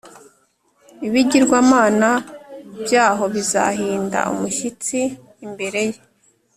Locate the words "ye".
5.89-5.99